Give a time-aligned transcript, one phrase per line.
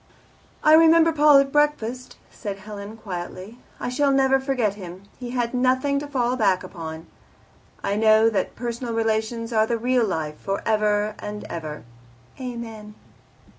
[0.63, 3.59] "I remember Paul at breakfast," said Helen quietly.
[3.79, 5.03] "I shall never forget him.
[5.19, 7.05] He had nothing to fall back upon.
[7.83, 11.83] I know that personal relations are the real life, for ever and ever.
[12.39, 12.95] "Amen!"